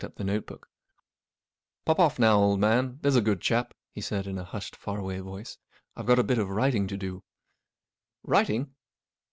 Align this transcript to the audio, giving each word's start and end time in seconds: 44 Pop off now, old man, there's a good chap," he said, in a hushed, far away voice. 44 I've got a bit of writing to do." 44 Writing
44 0.03 0.61
Pop 1.85 1.99
off 1.99 2.17
now, 2.17 2.39
old 2.39 2.59
man, 2.59 2.97
there's 3.03 3.15
a 3.15 3.21
good 3.21 3.39
chap," 3.39 3.71
he 3.93 4.01
said, 4.01 4.25
in 4.25 4.39
a 4.39 4.43
hushed, 4.43 4.75
far 4.75 4.97
away 4.97 5.19
voice. 5.19 5.59
44 5.93 6.01
I've 6.01 6.07
got 6.07 6.17
a 6.19 6.23
bit 6.23 6.39
of 6.39 6.49
writing 6.49 6.87
to 6.87 6.97
do." 6.97 7.23
44 8.23 8.23
Writing 8.31 8.75